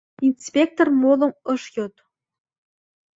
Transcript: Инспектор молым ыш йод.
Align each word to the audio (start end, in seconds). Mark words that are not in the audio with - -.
Инспектор 0.27 0.87
молым 1.01 1.31
ыш 1.53 1.63
йод. 1.75 1.95